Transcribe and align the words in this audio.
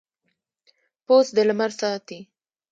پوست 1.05 1.31
د 1.35 1.37
لمر 1.49 1.71
ساتي. 1.79 2.19